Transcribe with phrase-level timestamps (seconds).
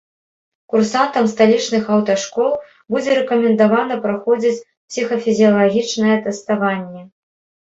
[0.73, 2.49] Курсантам сталічных аўташкол
[2.95, 4.57] будзе рэкамендавана праходзіць
[4.89, 7.01] псіхафізіалагічнае тэставанне.